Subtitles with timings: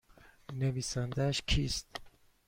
[0.53, 1.87] نویسندهاش کیست؟